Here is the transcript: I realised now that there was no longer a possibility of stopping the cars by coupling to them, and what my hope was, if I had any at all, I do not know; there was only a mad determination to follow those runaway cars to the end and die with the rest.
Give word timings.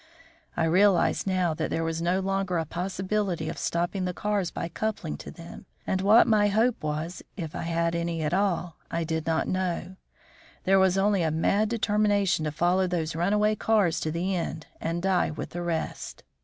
I 0.57 0.63
realised 0.63 1.27
now 1.27 1.53
that 1.53 1.69
there 1.69 1.83
was 1.83 2.01
no 2.01 2.21
longer 2.21 2.57
a 2.57 2.65
possibility 2.65 3.49
of 3.49 3.59
stopping 3.59 4.05
the 4.05 4.15
cars 4.15 4.49
by 4.49 4.67
coupling 4.67 5.15
to 5.17 5.29
them, 5.29 5.67
and 5.85 6.01
what 6.01 6.25
my 6.25 6.47
hope 6.47 6.81
was, 6.81 7.21
if 7.37 7.55
I 7.55 7.61
had 7.61 7.93
any 7.93 8.23
at 8.23 8.33
all, 8.33 8.77
I 8.89 9.03
do 9.03 9.21
not 9.23 9.47
know; 9.47 9.97
there 10.63 10.79
was 10.79 10.97
only 10.97 11.21
a 11.21 11.29
mad 11.29 11.69
determination 11.69 12.45
to 12.45 12.51
follow 12.51 12.87
those 12.87 13.15
runaway 13.15 13.53
cars 13.53 13.99
to 13.99 14.09
the 14.09 14.35
end 14.35 14.65
and 14.79 15.03
die 15.03 15.29
with 15.29 15.51
the 15.51 15.61
rest. 15.61 16.23